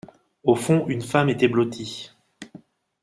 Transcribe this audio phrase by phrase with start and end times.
[0.43, 2.09] Au fond, une femme était blottie.